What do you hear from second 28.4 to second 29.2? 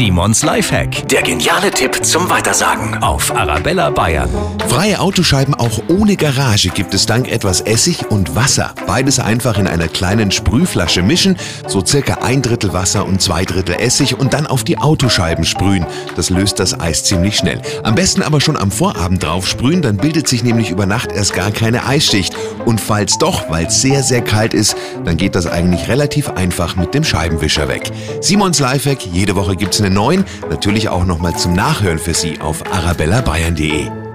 Lifehack,